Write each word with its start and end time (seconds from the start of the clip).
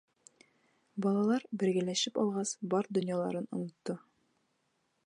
Балалар, 1.05 1.45
бергәләшеп 1.65 2.17
алғас, 2.23 2.55
бар 2.73 2.91
донъяларын 2.99 3.51
онотто. 3.61 4.01